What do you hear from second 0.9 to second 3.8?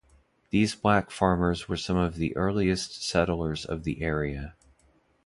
farmers were some of the earliest settlers